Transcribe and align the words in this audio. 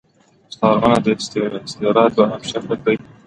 مستعارمنه 0.47 0.99
د 1.03 1.07
ا 1.17 1.65
ستعارې 1.67 2.05
دوهم 2.15 2.41
شکل 2.51 2.71
دﺉ. 2.85 2.95